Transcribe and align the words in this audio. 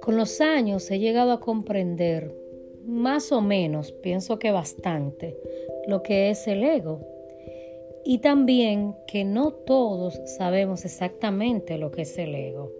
Con 0.00 0.18
los 0.18 0.40
años 0.42 0.90
he 0.90 0.98
llegado 0.98 1.32
a 1.32 1.40
comprender, 1.40 2.34
más 2.84 3.32
o 3.32 3.40
menos, 3.40 3.92
pienso 3.92 4.38
que 4.38 4.50
bastante, 4.50 5.36
lo 5.86 6.02
que 6.02 6.28
es 6.28 6.46
el 6.46 6.62
ego. 6.62 7.00
Y 8.04 8.18
también 8.18 8.94
que 9.06 9.24
no 9.24 9.52
todos 9.52 10.20
sabemos 10.36 10.84
exactamente 10.84 11.78
lo 11.78 11.90
que 11.90 12.02
es 12.02 12.18
el 12.18 12.34
ego. 12.34 12.70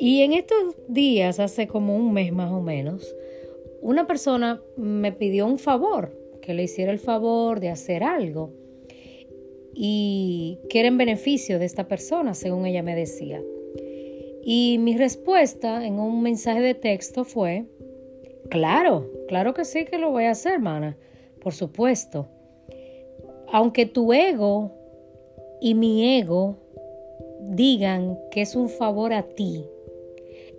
Y 0.00 0.22
en 0.22 0.32
estos 0.32 0.74
días, 0.88 1.38
hace 1.38 1.68
como 1.68 1.94
un 1.96 2.12
mes 2.12 2.32
más 2.32 2.50
o 2.50 2.60
menos, 2.60 3.14
una 3.80 4.06
persona 4.08 4.60
me 4.76 5.12
pidió 5.12 5.46
un 5.46 5.58
favor, 5.58 6.10
que 6.42 6.54
le 6.54 6.64
hiciera 6.64 6.90
el 6.90 6.98
favor 6.98 7.60
de 7.60 7.68
hacer 7.68 8.02
algo. 8.02 8.50
Y 9.80 10.58
que 10.68 10.80
era 10.80 10.88
en 10.88 10.98
beneficio 10.98 11.60
de 11.60 11.64
esta 11.64 11.86
persona, 11.86 12.34
según 12.34 12.66
ella 12.66 12.82
me 12.82 12.96
decía. 12.96 13.40
Y 14.42 14.78
mi 14.80 14.96
respuesta 14.96 15.86
en 15.86 16.00
un 16.00 16.20
mensaje 16.20 16.60
de 16.60 16.74
texto 16.74 17.24
fue, 17.24 17.66
claro, 18.50 19.08
claro 19.28 19.54
que 19.54 19.64
sí 19.64 19.84
que 19.84 19.98
lo 19.98 20.10
voy 20.10 20.24
a 20.24 20.32
hacer, 20.32 20.54
hermana, 20.54 20.96
por 21.40 21.54
supuesto. 21.54 22.26
Aunque 23.52 23.86
tu 23.86 24.12
ego 24.12 24.72
y 25.60 25.74
mi 25.74 26.18
ego 26.18 26.56
digan 27.42 28.18
que 28.32 28.40
es 28.40 28.56
un 28.56 28.68
favor 28.68 29.12
a 29.12 29.22
ti, 29.22 29.64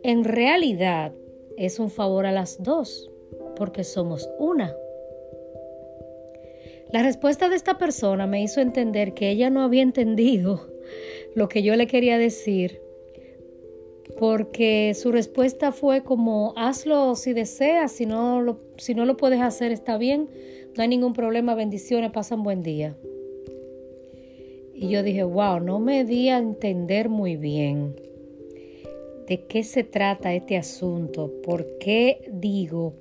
en 0.02 0.24
realidad 0.24 1.12
es 1.58 1.78
un 1.78 1.90
favor 1.90 2.26
a 2.26 2.32
las 2.32 2.64
dos, 2.64 3.12
porque 3.58 3.84
somos 3.84 4.30
una. 4.40 4.74
La 6.92 7.04
respuesta 7.04 7.50
de 7.50 7.56
esta 7.56 7.78
persona 7.78 8.26
me 8.26 8.42
hizo 8.42 8.62
entender 8.62 9.14
que 9.14 9.30
ella 9.30 9.50
no 9.50 9.62
había 9.62 9.84
entendido 9.84 10.68
lo 11.36 11.48
que 11.48 11.62
yo 11.62 11.76
le 11.76 11.86
quería 11.88 12.18
decir 12.18 12.82
porque 14.18 14.94
su 14.96 15.12
respuesta 15.12 15.72
fue 15.72 16.04
como, 16.04 16.54
hazlo 16.58 17.16
si 17.16 17.34
deseas, 17.34 17.92
si 17.92 18.06
no, 18.06 18.42
lo, 18.42 18.60
si 18.78 18.94
no 18.94 19.06
lo 19.06 19.16
puedes 19.16 19.40
hacer 19.40 19.72
está 19.72 19.98
bien, 19.98 20.30
no 20.76 20.82
hay 20.82 20.90
ningún 20.90 21.14
problema, 21.14 21.56
bendiciones, 21.56 22.12
pasan 22.12 22.44
buen 22.44 22.62
día. 22.62 22.98
Y 24.74 24.90
yo 24.90 25.04
dije, 25.04 25.24
wow, 25.24 25.60
no 25.60 25.80
me 25.80 26.06
di 26.06 26.30
a 26.30 26.38
entender 26.38 27.08
muy 27.08 27.38
bien 27.38 27.96
de 29.28 29.46
qué 29.46 29.64
se 29.64 29.84
trata 29.84 30.34
este 30.34 30.58
asunto, 30.58 31.32
por 31.44 31.78
qué 31.78 32.30
digo 32.32 32.94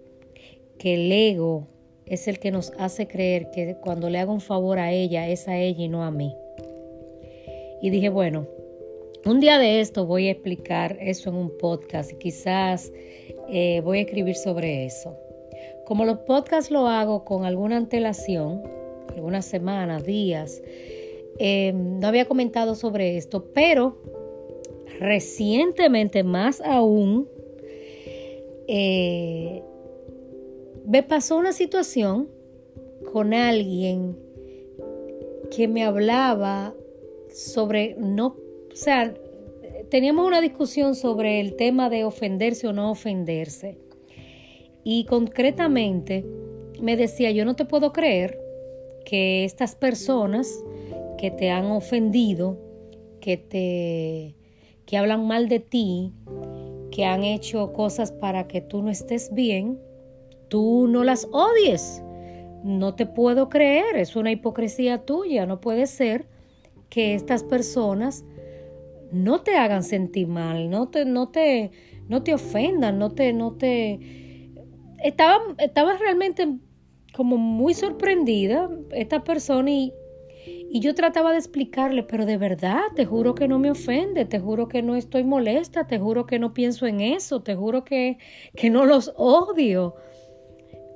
que 0.77 0.95
el 0.95 1.11
ego 1.11 1.67
es 2.11 2.28
el 2.28 2.39
que 2.39 2.51
nos 2.51 2.73
hace 2.78 3.06
creer 3.06 3.51
que 3.51 3.77
cuando 3.77 4.11
le 4.11 4.19
hago 4.19 4.33
un 4.33 4.41
favor 4.41 4.78
a 4.78 4.92
ella 4.92 5.28
es 5.28 5.48
a 5.48 5.59
ella 5.59 5.84
y 5.84 5.89
no 5.89 6.03
a 6.03 6.11
mí. 6.11 6.34
Y 7.81 7.91
dije, 7.91 8.09
bueno, 8.09 8.47
un 9.25 9.41
día 9.41 9.59
de 9.59 9.81
esto 9.81 10.06
voy 10.06 10.29
a 10.29 10.33
explicar 10.33 10.97
eso 11.01 11.31
en 11.31 11.36
un 11.36 11.59
podcast 11.59 12.12
y 12.12 12.17
quizás 12.17 12.92
eh, 13.48 13.81
voy 13.84 13.98
a 13.98 14.03
escribir 14.03 14.34
sobre 14.34 14.84
eso. 14.84 15.17
Como 15.86 16.05
los 16.05 16.19
podcasts 16.20 16.70
lo 16.70 16.86
hago 16.86 17.25
con 17.25 17.45
alguna 17.45 17.77
antelación, 17.77 18.62
algunas 19.14 19.45
semanas, 19.45 20.05
días, 20.05 20.62
eh, 21.39 21.73
no 21.75 22.06
había 22.06 22.27
comentado 22.27 22.75
sobre 22.75 23.17
esto, 23.17 23.45
pero 23.55 23.97
recientemente 24.98 26.23
más 26.25 26.61
aún, 26.61 27.29
eh, 28.67 29.62
me 30.89 31.03
pasó 31.03 31.36
una 31.36 31.53
situación 31.53 32.28
con 33.12 33.34
alguien 33.34 34.19
que 35.55 35.69
me 35.69 35.84
hablaba 35.84 36.75
sobre 37.30 37.95
no 37.98 38.36
o 38.72 38.77
sea, 38.80 39.12
teníamos 39.91 40.27
una 40.27 40.41
discusión 40.41 40.95
sobre 40.95 41.41
el 41.41 41.56
tema 41.56 41.91
de 41.91 42.05
ofenderse 42.05 42.69
o 42.69 42.72
no 42.72 42.91
ofenderse. 42.91 43.77
Y 44.85 45.05
concretamente 45.05 46.24
me 46.80 46.96
decía, 46.96 47.33
yo 47.33 47.45
no 47.45 47.57
te 47.57 47.64
puedo 47.64 47.92
creer 47.92 48.39
que 49.05 49.45
estas 49.45 49.74
personas 49.74 50.48
que 51.18 51.30
te 51.30 51.51
han 51.51 51.67
ofendido, 51.67 52.57
que 53.20 53.36
te 53.36 54.36
que 54.86 54.96
hablan 54.96 55.27
mal 55.27 55.48
de 55.48 55.61
ti, 55.61 56.14
que 56.90 57.05
han 57.05 57.24
hecho 57.24 57.73
cosas 57.73 58.13
para 58.13 58.48
que 58.48 58.61
tú 58.63 58.80
no 58.80 58.90
estés 58.90 59.34
bien, 59.34 59.79
tú 60.48 60.86
no 60.89 61.05
las 61.05 61.29
odies. 61.33 62.03
No 62.64 62.95
te 62.95 63.07
puedo 63.07 63.48
creer, 63.48 63.97
es 63.97 64.17
una 64.17 64.33
hipocresía 64.33 65.05
tuya, 65.05 65.47
no 65.47 65.61
puede 65.61 65.86
ser 65.86 66.27
que 66.89 67.14
estas 67.14 67.45
personas 67.45 68.25
no 69.13 69.41
te 69.41 69.57
hagan 69.57 69.83
sentir 69.83 70.27
mal, 70.27 70.70
no 70.70 70.89
te, 70.89 71.05
no 71.05 71.29
te, 71.29 71.70
no 72.08 72.23
te 72.23 72.35
ofendan, 72.35 72.98
no 72.98 73.11
te, 73.11 73.33
no 73.33 73.53
te. 73.53 74.01
Estaba, 75.03 75.41
realmente 75.98 76.57
como 77.14 77.37
muy 77.37 77.75
sorprendida 77.75 78.69
esta 78.92 79.25
persona 79.25 79.70
y, 79.70 79.92
y 80.70 80.81
yo 80.81 80.95
trataba 80.95 81.33
de 81.33 81.39
explicarle, 81.39 82.03
pero 82.03 82.27
de 82.27 82.37
verdad, 82.37 82.81
te 82.95 83.07
juro 83.07 83.35
que 83.35 83.48
no 83.48 83.58
me 83.58 83.70
ofende, 83.70 84.25
te 84.25 84.41
juro 84.41 84.69
que 84.69 84.83
no 84.83 84.97
estoy 84.97 85.25
molesta, 85.25 85.87
te 85.87 85.98
juro 85.98 86.27
que 86.27 86.39
no 86.39 86.53
pienso 86.53 86.87
en 86.87 87.01
eso, 87.01 87.41
te 87.41 87.55
juro 87.55 87.85
que, 87.85 88.19
que 88.55 88.70
no 88.70 88.85
los 88.85 89.13
odio. 89.17 89.95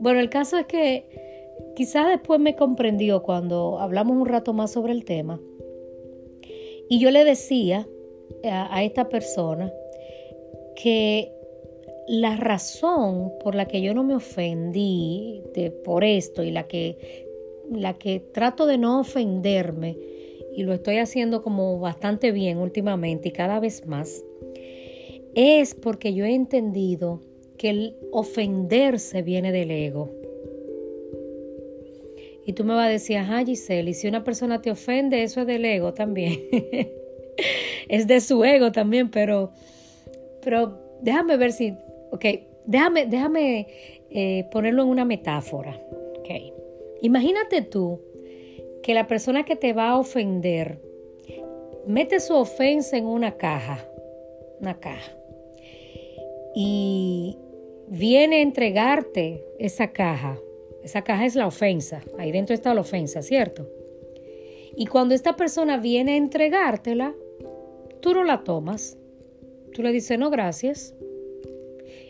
Bueno, 0.03 0.19
el 0.19 0.31
caso 0.31 0.59
es 0.59 0.67
que 0.67 1.05
quizás 1.77 2.09
después 2.09 2.41
me 2.41 2.57
comprendió 2.57 3.23
cuando 3.23 3.79
hablamos 3.79 4.17
un 4.17 4.27
rato 4.27 4.53
más 4.53 4.73
sobre 4.73 4.93
el 4.93 5.05
tema. 5.05 5.41
Y 6.89 6.99
yo 6.99 7.13
le 7.13 7.25
decía 7.25 7.87
a, 8.43 8.83
esta 8.83 9.09
persona 9.09 9.73
que 10.75 11.31
la 12.09 12.35
razón 12.35 13.31
por 13.45 13.55
la 13.55 13.67
que 13.67 13.81
yo 13.81 13.95
no 13.95 14.03
me 14.03 14.17
ofendí 14.17 15.41
de, 15.55 15.71
por 15.71 16.03
esto 16.03 16.43
y 16.43 16.51
la 16.51 16.67
que, 16.67 17.29
la 17.71 17.95
que 17.95 18.19
trato 18.19 18.67
de 18.67 18.79
no 18.79 18.99
ofenderme, 18.99 19.97
y 20.57 20.65
lo 20.65 20.73
estoy 20.73 20.99
haciendo 20.99 21.43
como 21.43 21.79
bastante 21.79 22.33
bien 22.33 22.59
últimamente 22.59 23.29
y 23.29 23.33
cada 23.33 23.61
vez 23.61 23.87
más, 23.87 24.25
es 25.37 25.77
porque 25.77 26.13
yo 26.13 26.25
he 26.25 26.35
entendido 26.35 27.21
que 27.63 27.71
el 27.71 27.97
ofenderse 28.11 29.23
viene 29.23 29.53
del 29.53 29.71
ego. 29.71 30.11
Y 32.45 32.55
tú 32.55 32.65
me 32.65 32.75
vas 32.75 32.89
a 32.89 32.91
decir, 32.91 33.19
ajá 33.19 33.45
Giselle, 33.45 33.89
y 33.89 33.95
si 33.95 34.09
una 34.09 34.25
persona 34.25 34.61
te 34.61 34.73
ofende, 34.73 35.23
eso 35.23 35.43
es 35.43 35.47
del 35.47 35.65
ego 35.65 35.95
también. 35.95 36.41
es 37.89 38.09
de 38.09 38.21
su 38.21 38.43
ego 38.43 38.73
también, 38.73 39.13
pero, 39.13 39.53
pero 40.43 40.77
déjame 41.03 41.37
ver 41.37 41.53
si, 41.53 41.77
ok, 42.11 42.25
déjame, 42.67 43.07
déjame 43.07 43.69
eh, 44.11 44.49
ponerlo 44.51 44.83
en 44.83 44.89
una 44.89 45.05
metáfora, 45.05 45.81
ok. 46.19 46.31
Imagínate 47.03 47.63
tú 47.63 48.01
que 48.83 48.93
la 48.93 49.07
persona 49.07 49.45
que 49.45 49.55
te 49.55 49.73
va 49.73 49.91
a 49.91 49.99
ofender 50.01 50.81
mete 51.87 52.19
su 52.19 52.35
ofensa 52.35 52.97
en 52.97 53.07
una 53.07 53.37
caja, 53.37 53.87
una 54.59 54.81
caja, 54.81 55.13
y 56.57 57.39
viene 57.93 58.37
a 58.37 58.41
entregarte 58.41 59.45
esa 59.59 59.93
caja. 59.93 60.39
Esa 60.83 61.03
caja 61.03 61.27
es 61.27 61.37
la 61.37 61.47
ofensa, 61.47 62.01
ahí 62.19 62.33
dentro 62.33 62.55
está 62.55 62.75
la 62.75 62.81
ofensa, 62.81 63.23
¿cierto? 63.23 63.69
Y 64.75 64.87
cuando 64.87 65.15
esta 65.15 65.37
persona 65.37 65.77
viene 65.77 66.15
a 66.15 66.17
entregártela, 66.17 67.15
tú 68.01 68.15
no 68.15 68.25
la 68.25 68.43
tomas. 68.43 68.97
Tú 69.75 69.83
le 69.83 69.93
dices, 69.93 70.19
no, 70.19 70.31
gracias. 70.31 70.95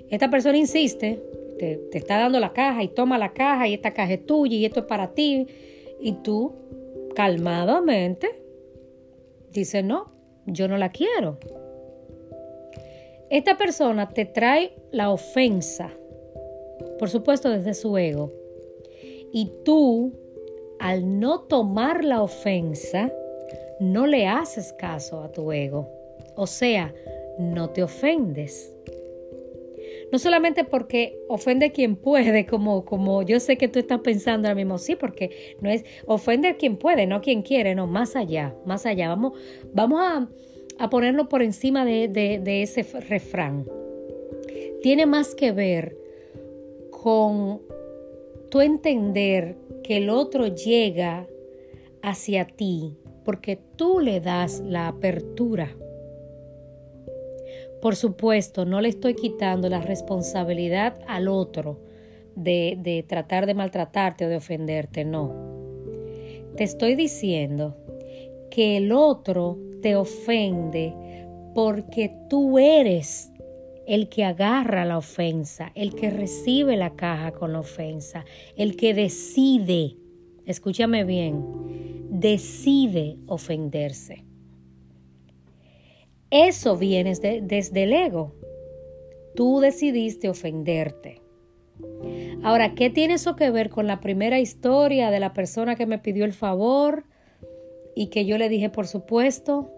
Esta 0.09 0.31
persona 0.31 0.57
insiste, 0.57 1.21
te, 1.59 1.81
está 1.93 2.19
dando 2.19 2.39
la 2.39 2.53
caja 2.53 2.85
y 2.85 2.89
toma 2.89 3.19
la 3.19 3.33
caja 3.33 3.67
y 3.67 3.75
esta 3.75 3.93
caja 3.93 4.13
es 4.13 4.25
tuya 4.25 4.57
y 4.57 4.65
esto 4.65 4.81
es 4.81 4.87
para 4.87 5.13
ti. 5.15 5.49
Y 6.01 6.13
tú, 6.23 6.55
calmadamente, 7.17 8.41
dices, 9.51 9.85
no, 9.85 10.13
yo 10.47 10.69
no 10.69 10.79
la 10.79 10.91
quiero. 10.91 11.39
Esta 13.33 13.57
persona 13.57 14.11
te 14.11 14.27
trae 14.27 14.75
la 14.91 15.11
ofensa, 15.11 15.91
por 16.99 17.09
supuesto 17.09 17.49
desde 17.49 17.73
su 17.73 17.97
ego. 17.97 18.31
Y 19.33 19.51
tú, 19.65 20.13
al 20.79 21.19
no 21.19 21.41
tomar 21.41 22.05
la 22.05 22.23
ofensa, 22.23 23.11
no 23.81 24.07
le 24.07 24.27
haces 24.27 24.75
caso 24.75 25.23
a 25.23 25.33
tu 25.33 25.51
ego. 25.51 25.89
O 26.37 26.47
sea, 26.47 26.93
no 27.39 27.71
te 27.71 27.83
ofendes. 27.83 28.77
No 30.13 30.19
solamente 30.19 30.65
porque 30.65 31.19
ofende 31.27 31.73
quien 31.73 31.97
puede, 31.97 32.45
como, 32.45 32.85
como 32.85 33.23
yo 33.23 33.41
sé 33.41 33.57
que 33.57 33.69
tú 33.69 33.79
estás 33.79 34.01
pensando 34.01 34.47
ahora 34.47 34.57
mismo, 34.57 34.77
sí, 34.77 34.95
porque 34.95 35.57
no 35.63 35.71
es 35.71 35.87
ofender 36.05 36.59
quien 36.59 36.77
puede, 36.77 37.07
no 37.07 37.23
quien 37.23 37.41
quiere, 37.41 37.75
no, 37.75 37.87
más 37.87 38.15
allá, 38.15 38.55
más 38.67 38.85
allá. 38.85 39.09
Vamos, 39.09 39.41
vamos 39.73 40.01
a, 40.03 40.29
a 40.79 40.91
ponerlo 40.91 41.29
por 41.29 41.43
encima 41.43 41.85
de, 41.85 42.09
de 42.09 42.63
ese 42.63 42.83
refrán. 42.83 43.67
Tiene 44.83 45.07
más 45.07 45.35
que 45.35 45.53
ver 45.53 45.97
con 46.91 47.63
tu 48.51 48.61
entender 48.61 49.57
que 49.83 49.97
el 49.97 50.11
otro 50.11 50.47
llega 50.47 51.27
hacia 52.03 52.47
ti 52.47 52.97
porque 53.25 53.59
tú 53.77 54.01
le 54.01 54.21
das 54.21 54.61
la 54.61 54.89
apertura. 54.89 55.75
Por 57.81 57.97
supuesto, 57.97 58.65
no 58.65 58.81
le 58.81 58.89
estoy 58.89 59.15
quitando 59.15 59.69
la 59.69 59.81
responsabilidad 59.81 61.01
al 61.07 61.29
otro 61.29 61.81
de, 62.37 62.79
de 62.81 63.03
tratar 63.03 63.47
de 63.47 63.55
maltratarte 63.55 64.27
o 64.27 64.29
de 64.29 64.37
ofenderte, 64.37 65.05
no. 65.05 65.35
Te 66.57 66.65
estoy 66.65 66.95
diciendo 66.95 67.77
que 68.51 68.77
el 68.77 68.93
otro 68.93 69.59
te 69.83 69.97
ofende 69.97 70.95
porque 71.55 72.15
tú 72.31 72.59
eres 72.59 73.31
el 73.87 74.09
que 74.09 74.25
agarra 74.25 74.85
la 74.85 74.97
ofensa, 74.97 75.73
el 75.75 75.95
que 75.95 76.11
recibe 76.11 76.77
la 76.77 76.95
caja 76.95 77.33
con 77.33 77.53
la 77.53 77.61
ofensa, 77.61 78.25
el 78.57 78.77
que 78.77 78.95
decide, 78.95 79.97
escúchame 80.47 81.05
bien, 81.05 81.45
decide 82.09 83.19
ofenderse. 83.27 84.25
Eso 86.31 86.79
viene 86.79 87.13
desde 87.43 87.83
el 87.83 87.93
ego. 87.93 88.35
Tú 89.35 89.61
decidiste 89.61 90.31
ofenderte. 90.31 91.21
Ahora, 92.43 92.75
¿qué 92.75 92.91
tiene 92.91 93.15
eso 93.15 93.37
que 93.37 93.51
ver 93.51 93.69
con 93.69 93.87
la 93.87 94.01
primera 94.01 94.41
historia 94.41 95.11
de 95.11 95.21
la 95.21 95.33
persona 95.33 95.77
que 95.77 95.87
me 95.87 95.99
pidió 95.99 96.25
el 96.25 96.33
favor 96.33 97.05
y 97.95 98.09
que 98.09 98.25
yo 98.25 98.39
le 98.39 98.49
dije, 98.49 98.71
por 98.71 98.87
supuesto, 98.87 99.71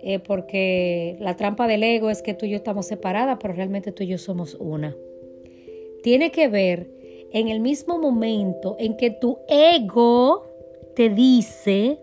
eh, 0.00 0.18
porque 0.18 1.16
la 1.20 1.36
trampa 1.36 1.66
del 1.66 1.82
ego 1.82 2.10
es 2.10 2.22
que 2.22 2.34
tú 2.34 2.46
y 2.46 2.50
yo 2.50 2.56
estamos 2.56 2.86
separadas, 2.86 3.38
pero 3.40 3.54
realmente 3.54 3.92
tú 3.92 4.04
y 4.04 4.08
yo 4.08 4.18
somos 4.18 4.54
una. 4.54 4.96
Tiene 6.02 6.30
que 6.30 6.48
ver 6.48 6.88
en 7.32 7.48
el 7.48 7.60
mismo 7.60 7.98
momento 7.98 8.76
en 8.78 8.96
que 8.96 9.10
tu 9.10 9.38
ego 9.48 10.46
te 10.94 11.08
dice, 11.08 11.98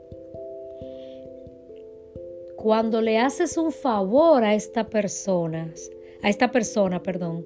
cuando 2.58 3.02
le 3.02 3.18
haces 3.18 3.58
un 3.58 3.72
favor 3.72 4.44
a 4.44 4.54
esta 4.54 4.90
persona, 4.90 5.74
a 6.22 6.30
esta 6.30 6.52
persona, 6.52 7.02
perdón, 7.02 7.46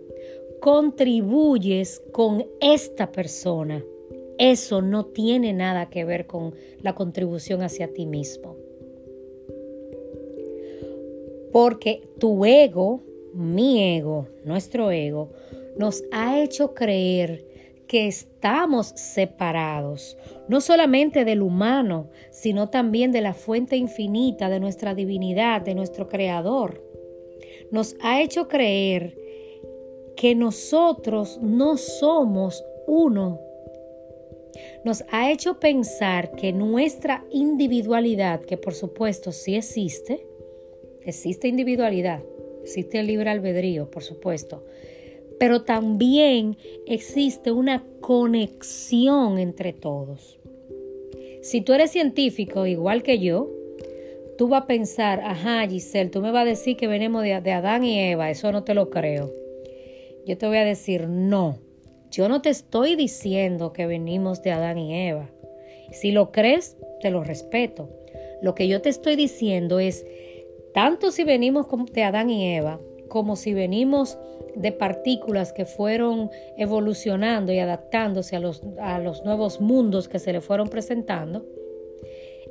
contribuyes 0.60 2.02
con 2.12 2.46
esta 2.60 3.12
persona. 3.12 3.84
Eso 4.38 4.82
no 4.82 5.06
tiene 5.06 5.54
nada 5.54 5.90
que 5.90 6.06
ver 6.06 6.28
con 6.28 6.54
la 6.82 6.96
contribución 6.96 7.62
hacia 7.62 7.94
ti 7.94 8.06
mismo. 8.06 8.56
Porque 11.52 12.02
tu 12.20 12.46
ego, 12.46 13.02
mi 13.34 13.98
ego, 13.98 14.28
nuestro 14.46 14.92
ego, 14.92 15.32
nos 15.78 16.04
ha 16.12 16.42
hecho 16.42 16.74
creer 16.74 17.46
que 17.88 18.08
estamos 18.08 18.88
separados, 18.96 20.18
no 20.50 20.60
solamente 20.62 21.24
del 21.24 21.42
humano, 21.42 22.10
sino 22.32 22.70
también 22.70 23.12
de 23.12 23.22
la 23.22 23.34
fuente 23.34 23.78
infinita 23.78 24.50
de 24.50 24.60
nuestra 24.60 24.94
divinidad, 24.94 25.62
de 25.62 25.74
nuestro 25.74 26.10
Creador. 26.10 26.84
Nos 27.72 27.96
ha 28.02 28.22
hecho 28.22 28.48
creer 28.48 29.18
que 30.16 30.36
nosotros 30.36 31.40
no 31.42 31.78
somos 31.78 32.64
uno. 32.88 33.40
Nos 34.84 35.04
ha 35.10 35.32
hecho 35.32 35.60
pensar 35.60 36.32
que 36.32 36.54
nuestra 36.54 37.26
individualidad, 37.32 38.42
que 38.42 38.58
por 38.58 38.74
supuesto 38.74 39.32
sí 39.32 39.56
existe, 39.56 40.26
existe 41.02 41.48
individualidad, 41.48 42.24
existe 42.62 43.00
el 43.00 43.08
libre 43.08 43.30
albedrío, 43.30 43.90
por 43.90 44.04
supuesto, 44.04 44.66
pero 45.40 45.64
también 45.64 46.58
existe 46.86 47.52
una 47.52 47.86
conexión 48.02 49.40
entre 49.40 49.74
todos. 49.74 50.40
Si 51.42 51.62
tú 51.62 51.74
eres 51.74 51.92
científico 51.92 52.66
igual 52.66 53.04
que 53.04 53.20
yo, 53.20 53.50
tú 54.38 54.48
vas 54.48 54.64
a 54.64 54.68
pensar, 54.68 55.22
ajá, 55.22 55.68
Giselle, 55.68 56.10
tú 56.10 56.22
me 56.22 56.32
vas 56.32 56.44
a 56.44 56.50
decir 56.50 56.78
que 56.78 56.88
venimos 56.88 57.24
de, 57.24 57.40
de 57.42 57.52
Adán 57.52 57.84
y 57.84 58.00
Eva, 58.00 58.30
eso 58.30 58.52
no 58.52 58.64
te 58.64 58.74
lo 58.74 58.90
creo. 58.90 59.34
Yo 60.26 60.38
te 60.38 60.48
voy 60.48 60.58
a 60.58 60.66
decir, 60.66 61.08
no, 61.08 61.60
yo 62.12 62.30
no 62.30 62.42
te 62.42 62.50
estoy 62.50 62.96
diciendo 62.96 63.74
que 63.74 63.88
venimos 63.88 64.42
de 64.42 64.52
Adán 64.52 64.78
y 64.78 65.08
Eva. 65.08 65.30
Si 65.92 66.12
lo 66.12 66.32
crees, 66.32 66.78
te 67.02 67.12
lo 67.12 67.24
respeto. 67.24 67.90
Lo 68.42 68.56
que 68.56 68.68
yo 68.68 68.82
te 68.82 68.90
estoy 68.90 69.16
diciendo 69.16 69.80
es 69.80 70.06
tanto 70.74 71.12
si 71.12 71.24
venimos 71.24 71.68
de 71.92 72.04
Adán 72.04 72.30
y 72.30 72.56
Eva, 72.56 72.80
como 73.08 73.36
si 73.36 73.54
venimos 73.54 74.18
de 74.56 74.72
partículas 74.72 75.54
que 75.54 75.66
fueron 75.66 76.30
evolucionando 76.58 77.52
y 77.52 77.60
adaptándose 77.60 78.36
a 78.36 78.40
los, 78.40 78.62
a 78.80 79.00
los 79.00 79.24
nuevos 79.24 79.62
mundos 79.62 80.08
que 80.08 80.20
se 80.20 80.34
le 80.34 80.42
fueron 80.42 80.68
presentando, 80.68 81.46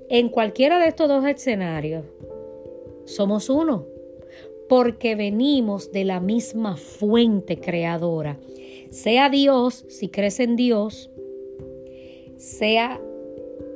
en 0.09 0.29
cualquiera 0.29 0.79
de 0.79 0.88
estos 0.88 1.09
dos 1.09 1.25
escenarios, 1.26 2.05
somos 3.06 3.49
uno, 3.50 3.87
porque 4.69 5.17
venimos 5.17 5.91
de 5.93 6.05
la 6.05 6.20
misma 6.20 6.76
fuente 6.76 7.59
creadora, 7.59 8.38
sea 8.97 9.29
Dios, 9.29 9.85
si 9.91 10.09
crees 10.09 10.41
en 10.41 10.57
Dios, 10.57 11.11
sea 12.39 12.99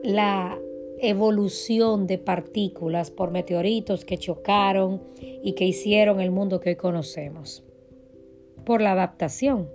la 0.03 0.59
evolución 0.99 2.07
de 2.07 2.17
partículas 2.17 3.11
por 3.11 3.31
meteoritos 3.31 4.07
que 4.07 4.17
chocaron 4.17 5.03
y 5.21 5.53
que 5.53 5.67
hicieron 5.67 6.23
el 6.23 6.31
mundo 6.31 6.59
que 6.61 6.71
hoy 6.71 6.77
conocemos. 6.77 7.63
Por 8.65 8.81
la 8.81 8.93
adaptación. 8.93 9.69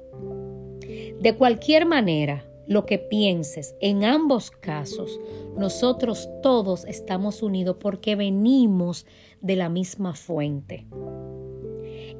De 1.21 1.35
cualquier 1.37 1.85
manera, 1.85 2.43
lo 2.65 2.87
que 2.87 2.97
pienses, 2.97 3.75
en 3.81 4.03
ambos 4.03 4.49
casos, 4.49 5.19
nosotros 5.55 6.27
todos 6.41 6.85
estamos 6.85 7.43
unidos 7.43 7.77
porque 7.79 8.15
venimos 8.15 9.05
de 9.41 9.55
la 9.57 9.69
misma 9.69 10.15
fuente. 10.15 10.87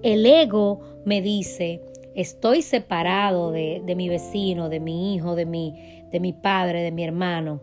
El 0.04 0.27
ego 0.27 0.81
me 1.06 1.24
dice, 1.24 1.81
estoy 2.15 2.62
separado 2.62 3.51
de, 3.51 3.81
de 3.85 3.95
mi 3.95 4.09
vecino, 4.09 4.69
de 4.69 4.79
mi 4.79 5.15
hijo, 5.15 5.35
de 5.35 5.45
mi, 5.45 6.03
de 6.12 6.19
mi 6.19 6.33
padre, 6.33 6.81
de 6.81 6.91
mi 6.91 7.03
hermano 7.03 7.62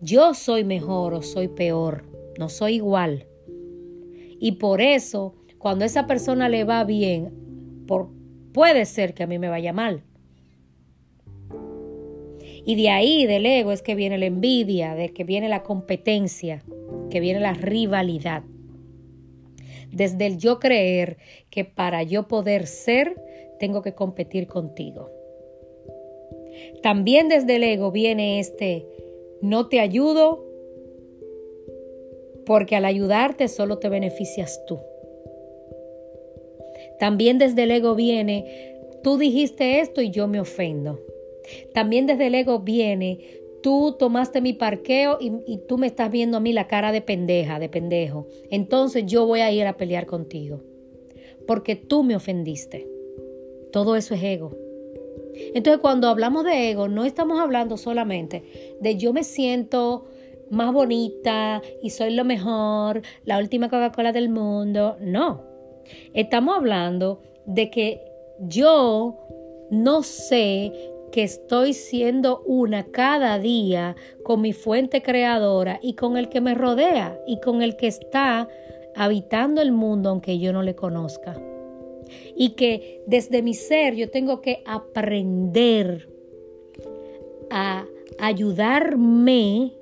yo 0.00 0.34
soy 0.34 0.64
mejor 0.64 1.14
o 1.14 1.22
soy 1.22 1.48
peor, 1.48 2.04
no 2.38 2.48
soy 2.48 2.74
igual. 2.74 3.26
Y 4.38 4.52
por 4.52 4.82
eso, 4.82 5.34
cuando 5.58 5.84
a 5.84 5.86
esa 5.86 6.06
persona 6.06 6.48
le 6.48 6.64
va 6.64 6.84
bien, 6.84 7.32
puede 8.52 8.84
ser 8.84 9.14
que 9.14 9.22
a 9.22 9.26
mí 9.26 9.38
me 9.38 9.48
vaya 9.48 9.72
mal. 9.72 10.04
Y 12.66 12.74
de 12.74 12.90
ahí, 12.90 13.26
del 13.26 13.46
ego, 13.46 13.72
es 13.72 13.80
que 13.80 13.94
viene 13.94 14.18
la 14.18 14.26
envidia, 14.26 14.94
de 14.94 15.12
que 15.12 15.24
viene 15.24 15.48
la 15.48 15.62
competencia, 15.62 16.62
que 17.10 17.20
viene 17.20 17.40
la 17.40 17.54
rivalidad. 17.54 18.42
Desde 19.90 20.26
el 20.26 20.36
yo 20.36 20.58
creer 20.58 21.16
que 21.48 21.64
para 21.64 22.02
yo 22.02 22.28
poder 22.28 22.66
ser, 22.66 23.16
tengo 23.58 23.82
que 23.82 23.94
competir 23.94 24.46
contigo. 24.46 25.10
También 26.82 27.28
desde 27.28 27.56
el 27.56 27.64
ego 27.64 27.90
viene 27.90 28.38
este 28.38 28.86
no 29.42 29.68
te 29.68 29.80
ayudo 29.80 30.44
porque 32.46 32.76
al 32.76 32.84
ayudarte 32.84 33.48
solo 33.48 33.78
te 33.78 33.88
beneficias 33.88 34.64
tú. 34.66 34.78
También 36.98 37.38
desde 37.38 37.64
el 37.64 37.72
ego 37.72 37.94
viene, 37.94 38.78
tú 39.02 39.18
dijiste 39.18 39.80
esto 39.80 40.00
y 40.00 40.10
yo 40.10 40.28
me 40.28 40.40
ofendo. 40.40 41.00
También 41.74 42.06
desde 42.06 42.28
el 42.28 42.34
ego 42.34 42.60
viene, 42.60 43.18
tú 43.62 43.96
tomaste 43.98 44.40
mi 44.40 44.52
parqueo 44.52 45.18
y, 45.20 45.32
y, 45.46 45.58
tú 45.66 45.76
me 45.76 45.86
estás 45.86 46.10
viendo 46.10 46.38
a 46.38 46.40
mí 46.40 46.52
la 46.52 46.66
cara 46.66 46.92
de 46.92 47.02
pendeja, 47.02 47.58
de 47.58 47.68
pendejo. 47.68 48.26
Entonces 48.50 49.04
yo 49.06 49.26
voy 49.26 49.40
a 49.40 49.52
ir 49.52 49.66
a 49.66 49.76
pelear 49.76 50.06
contigo. 50.06 50.62
Porque 51.46 51.76
tú 51.76 52.02
me 52.02 52.16
ofendiste. 52.16 52.95
Todo 53.76 53.94
eso 53.94 54.14
es 54.14 54.22
ego. 54.22 54.56
Entonces 55.54 55.82
cuando 55.82 56.08
hablamos 56.08 56.44
de 56.44 56.70
ego, 56.70 56.88
no 56.88 57.04
estamos 57.04 57.38
hablando 57.38 57.76
solamente 57.76 58.42
de 58.80 58.96
yo 58.96 59.12
me 59.12 59.22
siento 59.22 60.06
más 60.48 60.72
bonita 60.72 61.60
y 61.82 61.90
soy 61.90 62.14
lo 62.14 62.24
mejor, 62.24 63.02
la 63.26 63.36
última 63.36 63.68
Coca-Cola 63.68 64.12
del 64.12 64.30
mundo. 64.30 64.96
No, 64.98 65.44
estamos 66.14 66.56
hablando 66.56 67.20
de 67.44 67.68
que 67.68 68.00
yo 68.40 69.18
no 69.70 70.02
sé 70.02 70.72
que 71.12 71.24
estoy 71.24 71.74
siendo 71.74 72.44
una 72.46 72.84
cada 72.84 73.38
día 73.38 73.94
con 74.24 74.40
mi 74.40 74.54
fuente 74.54 75.02
creadora 75.02 75.80
y 75.82 75.96
con 75.96 76.16
el 76.16 76.30
que 76.30 76.40
me 76.40 76.54
rodea 76.54 77.20
y 77.26 77.40
con 77.40 77.60
el 77.60 77.76
que 77.76 77.88
está 77.88 78.48
habitando 78.94 79.60
el 79.60 79.72
mundo 79.72 80.08
aunque 80.08 80.38
yo 80.38 80.54
no 80.54 80.62
le 80.62 80.74
conozca 80.74 81.36
y 82.36 82.50
que 82.50 83.02
desde 83.06 83.42
mi 83.42 83.54
ser 83.54 83.94
yo 83.94 84.10
tengo 84.10 84.40
que 84.40 84.62
aprender 84.66 86.08
a 87.50 87.86
ayudarme 88.18 89.72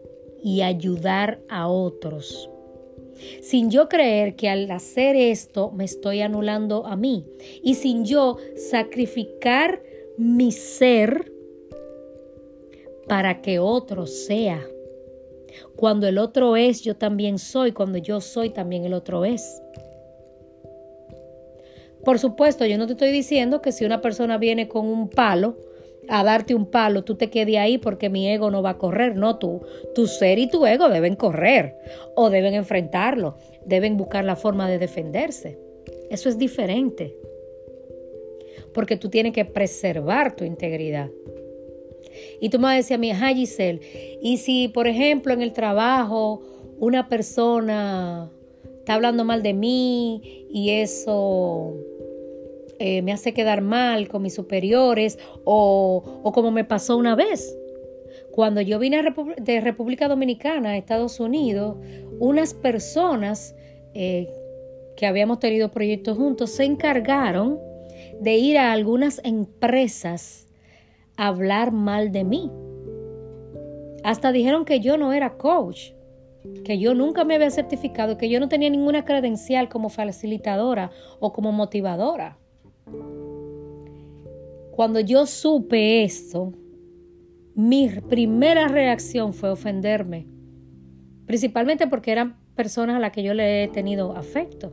y 0.42 0.62
ayudar 0.62 1.40
a 1.48 1.68
otros. 1.68 2.50
Sin 3.40 3.70
yo 3.70 3.88
creer 3.88 4.36
que 4.36 4.48
al 4.48 4.70
hacer 4.70 5.16
esto 5.16 5.70
me 5.70 5.84
estoy 5.84 6.20
anulando 6.20 6.86
a 6.86 6.96
mí 6.96 7.24
y 7.62 7.74
sin 7.74 8.04
yo 8.04 8.36
sacrificar 8.56 9.82
mi 10.16 10.52
ser 10.52 11.32
para 13.08 13.40
que 13.40 13.58
otro 13.58 14.06
sea. 14.06 14.66
Cuando 15.76 16.06
el 16.06 16.18
otro 16.18 16.56
es, 16.56 16.82
yo 16.82 16.96
también 16.96 17.38
soy. 17.38 17.72
Cuando 17.72 17.98
yo 17.98 18.20
soy, 18.20 18.50
también 18.50 18.84
el 18.84 18.94
otro 18.94 19.24
es. 19.24 19.60
Por 22.04 22.18
supuesto, 22.18 22.66
yo 22.66 22.78
no 22.78 22.86
te 22.86 22.92
estoy 22.92 23.12
diciendo 23.12 23.62
que 23.62 23.72
si 23.72 23.84
una 23.84 24.00
persona 24.00 24.38
viene 24.38 24.68
con 24.68 24.86
un 24.86 25.08
palo 25.08 25.56
a 26.08 26.22
darte 26.22 26.54
un 26.54 26.66
palo, 26.66 27.02
tú 27.02 27.16
te 27.16 27.30
quedes 27.30 27.56
ahí 27.56 27.78
porque 27.78 28.10
mi 28.10 28.28
ego 28.28 28.50
no 28.50 28.62
va 28.62 28.70
a 28.70 28.78
correr. 28.78 29.16
No, 29.16 29.38
tú, 29.38 29.62
tu 29.94 30.06
ser 30.06 30.38
y 30.38 30.48
tu 30.48 30.66
ego 30.66 30.88
deben 30.88 31.16
correr 31.16 31.76
o 32.14 32.30
deben 32.30 32.54
enfrentarlo, 32.54 33.36
deben 33.64 33.96
buscar 33.96 34.24
la 34.24 34.36
forma 34.36 34.68
de 34.68 34.78
defenderse. 34.78 35.58
Eso 36.10 36.28
es 36.28 36.38
diferente. 36.38 37.16
Porque 38.72 38.96
tú 38.96 39.08
tienes 39.08 39.32
que 39.32 39.44
preservar 39.44 40.36
tu 40.36 40.44
integridad. 40.44 41.10
Y 42.40 42.48
tú 42.50 42.58
me 42.58 42.76
vas 42.76 42.90
a 42.90 42.98
mí, 42.98 43.12
Giselle, 43.14 43.80
y 44.20 44.36
si 44.38 44.68
por 44.68 44.86
ejemplo 44.86 45.32
en 45.32 45.42
el 45.42 45.52
trabajo 45.52 46.42
una 46.78 47.08
persona 47.08 48.30
está 48.78 48.94
hablando 48.94 49.24
mal 49.24 49.42
de 49.42 49.54
mí 49.54 50.46
y 50.50 50.70
eso 50.70 51.74
eh, 52.78 53.02
me 53.02 53.12
hace 53.12 53.32
quedar 53.32 53.60
mal 53.60 54.08
con 54.08 54.22
mis 54.22 54.34
superiores 54.34 55.18
o, 55.44 56.30
como 56.34 56.50
me 56.50 56.64
pasó 56.64 56.96
una 56.96 57.14
vez. 57.14 57.56
Cuando 58.32 58.60
yo 58.60 58.78
vine 58.78 59.02
de 59.36 59.60
República 59.60 60.08
Dominicana 60.08 60.70
a 60.70 60.76
Estados 60.76 61.20
Unidos, 61.20 61.76
unas 62.18 62.52
personas 62.54 63.54
eh, 63.94 64.28
que 64.96 65.06
habíamos 65.06 65.38
tenido 65.38 65.70
proyectos 65.70 66.16
juntos 66.16 66.50
se 66.50 66.64
encargaron 66.64 67.58
de 68.20 68.36
ir 68.36 68.58
a 68.58 68.72
algunas 68.72 69.20
empresas 69.24 70.46
a 71.16 71.28
hablar 71.28 71.72
mal 71.72 72.10
de 72.12 72.24
mí. 72.24 72.50
Hasta 74.02 74.32
dijeron 74.32 74.64
que 74.64 74.80
yo 74.80 74.98
no 74.98 75.12
era 75.12 75.36
coach, 75.36 75.92
que 76.64 76.78
yo 76.78 76.94
nunca 76.94 77.24
me 77.24 77.36
había 77.36 77.50
certificado, 77.50 78.18
que 78.18 78.28
yo 78.28 78.38
no 78.38 78.48
tenía 78.48 78.68
ninguna 78.68 79.04
credencial 79.04 79.68
como 79.68 79.88
facilitadora 79.88 80.90
o 81.20 81.32
como 81.32 81.52
motivadora. 81.52 82.38
Cuando 84.72 85.00
yo 85.00 85.26
supe 85.26 86.02
esto, 86.02 86.52
mi 87.54 87.88
primera 88.08 88.66
reacción 88.66 89.32
fue 89.32 89.50
ofenderme, 89.50 90.26
principalmente 91.26 91.86
porque 91.86 92.12
eran 92.12 92.36
personas 92.56 92.96
a 92.96 92.98
las 92.98 93.12
que 93.12 93.22
yo 93.22 93.34
le 93.34 93.64
he 93.64 93.68
tenido 93.68 94.16
afecto. 94.16 94.72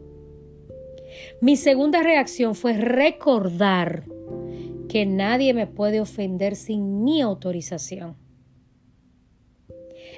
Mi 1.42 1.56
segunda 1.56 2.02
reacción 2.02 2.56
fue 2.56 2.74
recordar 2.74 4.06
que 4.90 5.06
nadie 5.06 5.54
me 5.54 5.68
puede 5.68 6.02
ofender 6.02 6.56
sin 6.56 7.04
mi 7.04 7.22
autorización. 7.22 8.18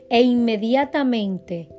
E 0.10 0.22
inmediatamente 0.22 1.70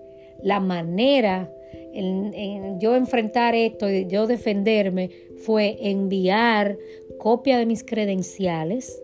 la 0.43 0.61
manera 0.61 1.54
en, 1.95 2.81
yo 2.81 2.97
enfrentar 2.97 3.55
esto, 3.55 3.89
yo 3.89 4.27
defenderme, 4.27 5.11
fue 5.37 5.77
enviar 5.81 6.77
copia 7.19 7.59
de 7.59 7.67
mis 7.67 7.85
credenciales, 7.85 9.03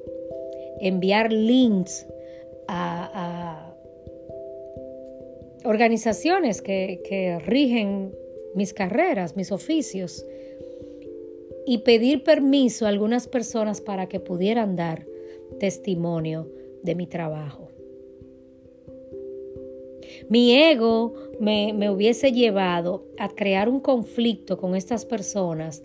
enviar 0.81 1.33
links 1.33 2.07
a, 2.69 3.75
organizaciones 5.65 6.63
que, 6.63 7.01
que 7.09 7.39
rigen 7.41 8.13
mis 8.55 8.73
carreras, 8.73 9.37
mis 9.37 9.53
oficios, 9.53 10.25
y 11.67 11.79
pedir 11.79 12.25
permiso 12.25 12.87
a 12.87 12.89
algunas 12.89 13.29
personas 13.29 13.81
para 13.81 14.09
que 14.09 14.19
pudieran 14.19 14.77
dar 14.77 15.07
testimonio 15.59 16.51
de 16.83 16.95
mi 16.95 17.07
trabajo. 17.07 17.70
Mi 20.31 20.55
ego 20.55 21.13
me, 21.41 21.73
me, 21.73 21.91
hubiese 21.91 22.31
llevado 22.31 23.05
a 23.19 23.29
crear 23.31 23.69
un 23.69 23.81
conflicto 23.81 24.59
con 24.59 24.77
estas 24.77 25.05
personas, 25.05 25.83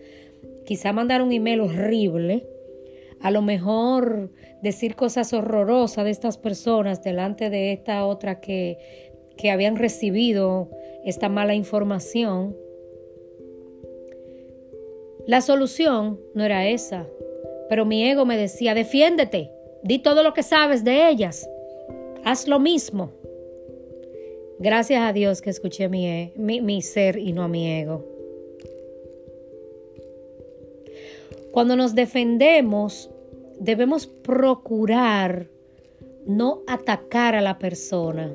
quizá 0.67 0.93
mandar 0.93 1.23
un 1.23 1.31
email 1.31 1.61
horrible, 1.61 2.47
a 3.21 3.31
lo 3.31 3.41
mejor 3.41 4.29
decir 4.61 4.95
cosas 4.95 5.33
horrorosas 5.33 6.05
de 6.05 6.11
estas 6.11 6.37
personas 6.37 7.01
delante 7.01 7.49
de 7.49 7.73
esta 7.73 8.05
otra 8.05 8.39
que, 8.39 8.77
que 9.35 9.49
habían 9.49 9.77
recibido 9.77 10.69
esta 11.03 11.27
mala 11.27 11.55
información. 11.55 12.55
La 15.25 15.41
solución 15.41 16.19
no 16.35 16.43
era 16.43 16.67
esa, 16.67 17.07
pero 17.67 17.83
mi 17.83 18.07
ego 18.07 18.25
me 18.25 18.37
decía, 18.37 18.75
defiéndete, 18.75 19.49
di 19.81 19.97
todo 19.97 20.21
lo 20.21 20.35
que 20.35 20.43
sabes 20.43 20.83
de 20.83 21.09
ellas, 21.09 21.49
haz 22.23 22.47
lo 22.47 22.59
mismo. 22.59 23.24
Gracias 24.59 25.01
a 25.01 25.11
Dios 25.11 25.41
que 25.41 25.49
escuché 25.49 25.89
mi, 25.89 26.31
mi, 26.35 26.61
mi 26.61 26.81
ser 26.81 27.17
y 27.17 27.33
no 27.33 27.43
a 27.43 27.47
mi 27.47 27.67
ego. 27.67 28.05
Cuando 31.51 31.75
nos 31.75 31.95
defendemos, 31.95 33.09
debemos 33.59 34.07
procurar 34.07 35.47
no 36.25 36.61
atacar 36.67 37.35
a 37.35 37.41
la 37.41 37.59
persona 37.59 38.33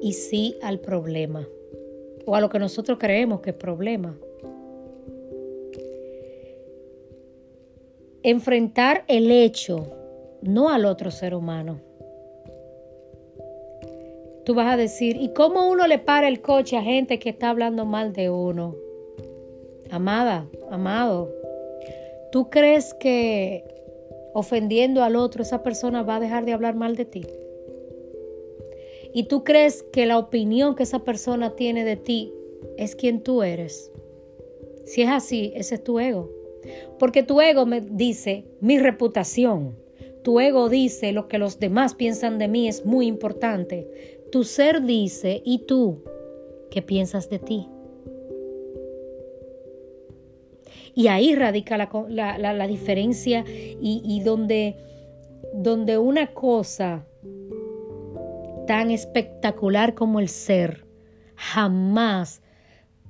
y 0.00 0.12
sí 0.12 0.56
al 0.62 0.80
problema 0.80 1.46
o 2.26 2.34
a 2.34 2.40
lo 2.40 2.48
que 2.48 2.58
nosotros 2.58 2.98
creemos 2.98 3.40
que 3.40 3.50
es 3.50 3.56
problema. 3.56 4.16
Enfrentar 8.22 9.04
el 9.06 9.30
hecho, 9.30 9.92
no 10.42 10.68
al 10.68 10.84
otro 10.84 11.10
ser 11.10 11.34
humano. 11.34 11.80
Tú 14.46 14.54
vas 14.54 14.72
a 14.72 14.78
decir, 14.78 15.16
¿y 15.20 15.34
cómo 15.34 15.68
uno 15.68 15.86
le 15.86 15.98
para 15.98 16.28
el 16.28 16.40
coche 16.40 16.78
a 16.78 16.82
gente 16.82 17.18
que 17.18 17.28
está 17.28 17.50
hablando 17.50 17.84
mal 17.84 18.14
de 18.14 18.30
uno? 18.30 18.76
Amada, 19.90 20.48
amado, 20.70 21.30
¿tú 22.32 22.48
crees 22.48 22.94
que 22.94 23.64
ofendiendo 24.32 25.02
al 25.02 25.16
otro 25.16 25.42
esa 25.42 25.62
persona 25.62 26.02
va 26.02 26.16
a 26.16 26.20
dejar 26.20 26.46
de 26.46 26.52
hablar 26.54 26.74
mal 26.74 26.96
de 26.96 27.04
ti? 27.04 27.26
y 29.16 29.22
tú 29.22 29.44
crees 29.44 29.82
que 29.82 30.04
la 30.04 30.18
opinión 30.18 30.74
que 30.74 30.82
esa 30.82 30.98
persona 30.98 31.56
tiene 31.56 31.84
de 31.84 31.96
ti 31.96 32.34
es 32.76 32.94
quien 32.94 33.22
tú 33.22 33.42
eres. 33.42 33.90
Si 34.84 35.00
es 35.00 35.08
así, 35.08 35.54
ese 35.56 35.76
es 35.76 35.84
tu 35.84 35.98
ego. 35.98 36.30
Porque 36.98 37.22
tu 37.22 37.40
ego 37.40 37.64
me 37.64 37.80
dice 37.80 38.44
mi 38.60 38.78
reputación. 38.78 39.74
Tu 40.22 40.38
ego 40.38 40.68
dice 40.68 41.12
lo 41.12 41.28
que 41.28 41.38
los 41.38 41.58
demás 41.58 41.94
piensan 41.94 42.38
de 42.38 42.48
mí 42.48 42.68
es 42.68 42.84
muy 42.84 43.06
importante. 43.06 44.15
Tu 44.30 44.44
ser 44.44 44.82
dice, 44.82 45.42
¿y 45.44 45.60
tú 45.60 46.02
qué 46.70 46.82
piensas 46.82 47.30
de 47.30 47.38
ti? 47.38 47.68
Y 50.94 51.08
ahí 51.08 51.34
radica 51.34 51.76
la, 51.76 52.66
diferencia 52.66 53.44
y, 53.46 54.02
y 54.04 54.20
donde, 54.20 54.76
donde 55.52 55.98
una 55.98 56.32
cosa 56.32 57.06
tan 58.66 58.90
espectacular 58.90 59.94
como 59.94 60.20
el 60.20 60.28
ser 60.28 60.86
jamás 61.36 62.42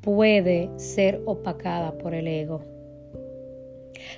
puede 0.03 0.71
ser 0.77 1.23
opacada 1.27 1.97
por 1.99 2.15
el 2.15 2.29
ego. 2.29 2.63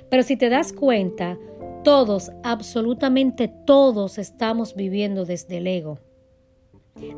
Pero 0.09 0.23
si 0.23 0.35
te 0.35 0.49
das 0.49 0.73
cuenta, 0.73 1.37
todos, 1.83 2.31
absolutamente 2.43 3.47
todos 3.65 4.17
estamos 4.17 4.75
viviendo 4.75 5.25
desde 5.25 5.57
el 5.57 5.67
ego. 5.67 5.99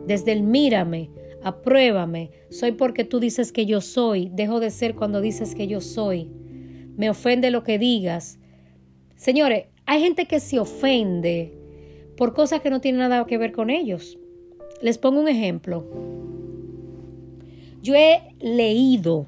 Desde 0.06 0.32
el 0.32 0.44
mírame, 0.44 1.10
apruébame, 1.44 2.32
soy 2.50 2.74
porque 2.74 3.04
tú 3.04 3.20
dices 3.20 3.52
que 3.52 3.66
yo 3.66 3.82
soy, 3.82 4.30
dejo 4.34 4.60
de 4.60 4.72
ser 4.72 4.96
cuando 4.96 5.22
dices 5.22 5.56
que 5.56 5.68
yo 5.68 5.82
soy. 5.82 6.30
Me 6.98 7.10
ofende 7.10 7.52
lo 7.52 7.64
que 7.64 7.80
digas. 7.80 8.40
Señores, 9.16 9.66
hay 9.86 10.02
gente 10.02 10.26
que 10.26 10.40
se 10.40 10.60
ofende 10.60 11.58
por 12.18 12.34
cosas 12.34 12.62
que 12.62 12.70
no 12.70 12.82
tienen 12.82 13.00
nada 13.00 13.26
que 13.26 13.38
ver 13.38 13.52
con 13.52 13.70
ellos. 13.70 14.18
Les 14.82 14.98
pongo 14.98 15.20
un 15.20 15.28
ejemplo. 15.28 15.86
Yo 17.82 17.96
he 17.96 18.36
leído 18.40 19.26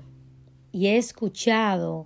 y 0.72 0.88
he 0.88 0.98
escuchado 0.98 2.06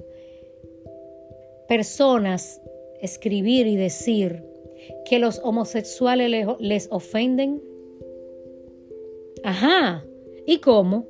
personas 1.68 2.62
escribir 3.02 3.68
y 3.68 3.76
decir 3.76 4.44
que 5.06 5.20
los 5.20 5.40
homosexuales 5.44 6.48
les 6.60 6.88
ofenden. 6.92 7.62
Ajá. 9.48 10.04
¿Y 10.46 10.58
cómo? 10.60 11.06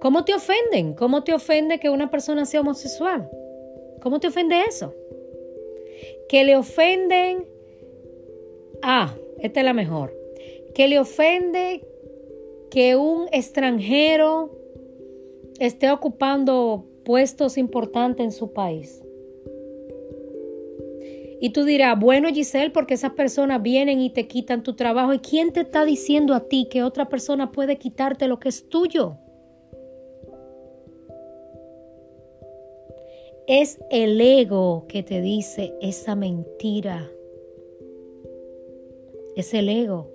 ¿Cómo 0.00 0.24
te 0.24 0.32
ofenden? 0.32 0.94
¿Cómo 0.94 1.22
te 1.22 1.34
ofende 1.34 1.78
que 1.78 1.90
una 1.90 2.10
persona 2.10 2.46
sea 2.46 2.62
homosexual? 2.62 3.30
¿Cómo 4.00 4.20
te 4.20 4.28
ofende 4.28 4.62
eso? 4.66 4.94
Que 6.30 6.44
le 6.44 6.56
ofenden 6.56 7.46
Ah, 8.82 9.14
esta 9.38 9.60
es 9.60 9.66
la 9.66 9.74
mejor. 9.74 10.16
Que 10.74 10.88
le 10.88 10.98
ofende 10.98 11.86
que 12.70 12.96
un 12.96 13.28
extranjero 13.32 14.50
esté 15.58 15.90
ocupando 15.90 16.86
puestos 17.04 17.58
importantes 17.58 18.24
en 18.24 18.32
su 18.32 18.54
país. 18.54 19.01
Y 21.44 21.50
tú 21.50 21.64
dirás, 21.64 21.98
bueno 21.98 22.28
Giselle, 22.28 22.70
porque 22.70 22.94
esas 22.94 23.14
personas 23.14 23.60
vienen 23.60 24.00
y 24.00 24.10
te 24.10 24.28
quitan 24.28 24.62
tu 24.62 24.76
trabajo. 24.76 25.12
¿Y 25.12 25.18
quién 25.18 25.52
te 25.52 25.62
está 25.62 25.84
diciendo 25.84 26.34
a 26.34 26.46
ti 26.46 26.68
que 26.70 26.84
otra 26.84 27.08
persona 27.08 27.50
puede 27.50 27.78
quitarte 27.78 28.28
lo 28.28 28.38
que 28.38 28.48
es 28.48 28.68
tuyo? 28.68 29.16
Es 33.48 33.80
el 33.90 34.20
ego 34.20 34.86
que 34.86 35.02
te 35.02 35.20
dice 35.20 35.74
esa 35.80 36.14
mentira. 36.14 37.10
Es 39.34 39.52
el 39.52 39.68
ego. 39.68 40.12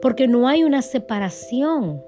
Porque 0.00 0.28
no 0.28 0.46
hay 0.46 0.62
una 0.62 0.80
separación. 0.80 2.04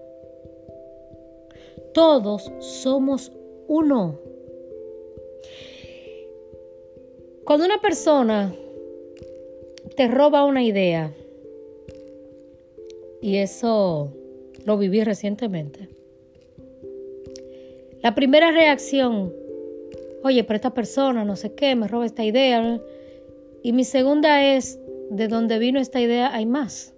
Todos 1.92 2.52
somos 2.60 3.32
uno. 3.66 4.20
Cuando 7.48 7.64
una 7.64 7.80
persona 7.80 8.54
te 9.96 10.06
roba 10.06 10.44
una 10.44 10.62
idea, 10.62 11.14
y 13.22 13.36
eso 13.36 14.12
lo 14.66 14.76
viví 14.76 15.02
recientemente, 15.02 15.88
la 18.02 18.14
primera 18.14 18.50
reacción, 18.50 19.32
oye, 20.22 20.44
pero 20.44 20.56
esta 20.56 20.74
persona, 20.74 21.24
no 21.24 21.36
sé 21.36 21.54
qué, 21.54 21.74
me 21.74 21.88
roba 21.88 22.04
esta 22.04 22.22
idea. 22.22 22.82
Y 23.62 23.72
mi 23.72 23.84
segunda 23.84 24.54
es, 24.54 24.78
de 25.08 25.26
dónde 25.26 25.58
vino 25.58 25.80
esta 25.80 26.02
idea 26.02 26.34
hay 26.34 26.44
más. 26.44 26.92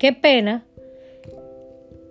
Qué 0.00 0.12
pena 0.12 0.66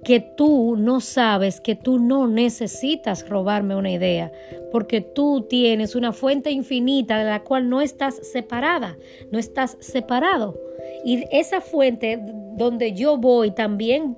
que 0.07 0.21
tú 0.21 0.77
no 0.77 1.01
sabes 1.01 1.59
que 1.59 1.75
tú 1.75 1.99
no 1.99 2.29
necesitas 2.29 3.27
robarme 3.27 3.75
una 3.75 3.91
idea, 3.91 4.31
porque 4.71 5.01
tú 5.01 5.45
tienes 5.49 5.95
una 5.95 6.13
fuente 6.13 6.49
infinita 6.49 7.17
de 7.17 7.25
la 7.25 7.43
cual 7.43 7.67
no 7.67 7.81
estás 7.81 8.15
separada, 8.15 8.97
no 9.31 9.37
estás 9.37 9.75
separado. 9.81 10.57
Y 11.03 11.25
esa 11.33 11.59
fuente 11.59 12.21
donde 12.55 12.93
yo 12.93 13.17
voy 13.17 13.51
también, 13.51 14.17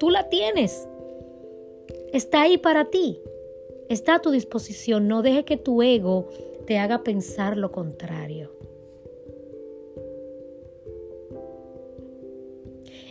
tú 0.00 0.10
la 0.10 0.28
tienes. 0.28 0.88
Está 2.12 2.42
ahí 2.42 2.58
para 2.58 2.86
ti. 2.86 3.20
Está 3.88 4.16
a 4.16 4.20
tu 4.20 4.32
disposición. 4.32 5.06
No 5.06 5.22
deje 5.22 5.44
que 5.44 5.56
tu 5.56 5.84
ego 5.84 6.28
te 6.66 6.78
haga 6.78 7.04
pensar 7.04 7.56
lo 7.56 7.70
contrario. 7.70 8.50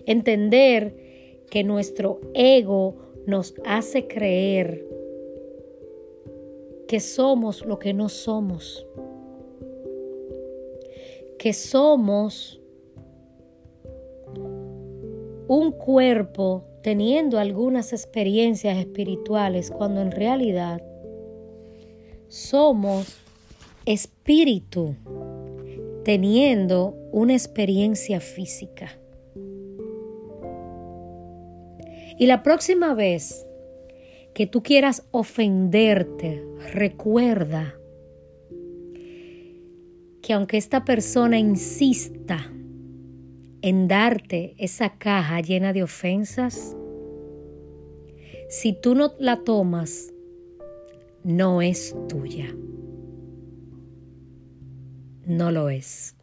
Entender 0.06 1.07
que 1.50 1.64
nuestro 1.64 2.20
ego 2.34 2.96
nos 3.26 3.54
hace 3.66 4.08
creer 4.08 4.86
que 6.88 7.00
somos 7.00 7.66
lo 7.66 7.80
que 7.80 7.94
no 7.94 8.10
somos, 8.10 8.86
que 11.38 11.54
somos 11.54 12.62
un 15.48 15.72
cuerpo 15.72 16.64
teniendo 16.84 17.40
algunas 17.40 17.94
experiencias 17.94 18.78
espirituales 18.78 19.72
cuando 19.72 20.02
en 20.02 20.12
realidad 20.12 20.82
somos 22.28 23.18
espíritu 23.86 24.96
teniendo 26.04 26.96
una 27.12 27.34
experiencia 27.34 28.20
física. 28.22 28.98
Y 32.18 32.26
la 32.26 32.42
próxima 32.44 32.94
vez 32.94 33.46
que 34.34 34.48
tú 34.48 34.64
quieras 34.64 35.08
ofenderte, 35.12 36.44
recuerda 36.74 37.76
que 40.22 40.34
aunque 40.34 40.58
esta 40.58 40.84
persona 40.84 41.40
insista 41.40 42.52
en 43.62 43.88
darte 43.88 44.56
esa 44.58 44.98
caja 44.98 45.42
llena 45.42 45.74
de 45.74 45.84
ofensas, 45.84 46.76
si 48.50 48.74
tú 48.74 48.96
no 48.96 49.14
la 49.20 49.44
tomas, 49.44 50.14
no 51.24 51.62
es 51.62 51.96
tuya. 52.10 52.48
No 55.26 55.52
lo 55.52 55.70
es. 55.70 56.17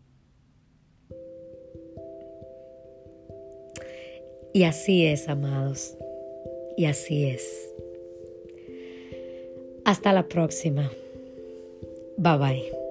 Y 4.55 4.63
así 4.63 5.05
es, 5.05 5.29
amados. 5.29 5.97
Y 6.77 6.85
así 6.85 7.27
es. 7.27 7.75
Hasta 9.85 10.13
la 10.13 10.29
próxima. 10.29 10.93
Bye 12.17 12.39
bye. 12.39 12.84